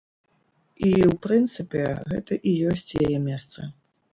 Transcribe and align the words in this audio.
І, 0.87 0.93
у 1.11 1.17
прынцыпе, 1.27 1.83
гэта 2.15 2.41
і 2.53 2.57
ёсць 2.73 2.85
яе 3.03 3.17
месца. 3.31 3.59